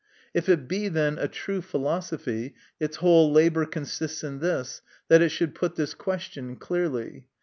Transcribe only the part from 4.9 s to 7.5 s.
that it should put this question clearly.